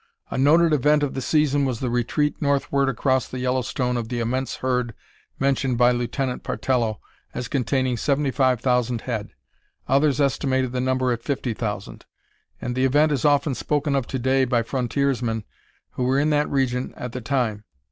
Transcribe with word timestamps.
A 0.31 0.37
noted 0.39 0.73
event 0.73 1.03
of 1.03 1.13
the 1.13 1.21
season 1.21 1.63
was 1.63 1.79
the 1.79 1.91
retreat 1.91 2.41
northward 2.41 2.89
across 2.89 3.27
the 3.27 3.37
Yellowstone 3.37 3.97
of 3.97 4.09
the 4.09 4.19
immense 4.19 4.55
herd 4.55 4.95
mentioned 5.37 5.77
by 5.77 5.91
Lieutenant 5.91 6.41
Partello 6.41 6.97
as 7.35 7.47
containing 7.47 7.97
seventy 7.97 8.31
five 8.31 8.61
thousand 8.61 9.01
head; 9.01 9.29
others 9.87 10.19
estimated 10.19 10.71
the 10.71 10.81
number 10.81 11.11
at 11.11 11.21
fifty 11.21 11.53
thousand; 11.53 12.05
and 12.59 12.73
the 12.73 12.83
event 12.83 13.11
is 13.11 13.25
often 13.25 13.53
spoken 13.53 13.95
of 13.95 14.07
to 14.07 14.17
day 14.17 14.43
by 14.43 14.63
frontiersmen 14.63 15.43
who 15.91 16.03
were 16.05 16.19
in 16.19 16.31
that 16.31 16.49
region 16.49 16.95
at 16.97 17.11
the 17.11 17.21
time. 17.21 17.63